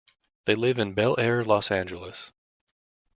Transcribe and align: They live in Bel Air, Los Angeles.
They 0.45 0.55
live 0.55 0.79
in 0.79 0.95
Bel 0.95 1.13
Air, 1.19 1.43
Los 1.43 1.69
Angeles. 1.69 2.31